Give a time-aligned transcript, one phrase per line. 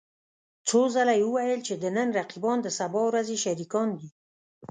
[0.67, 4.09] څو ځله يې وويل چې د نن رقيبان د سبا ورځې شريکان دي.